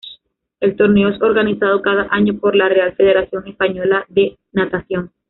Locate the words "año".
2.09-2.39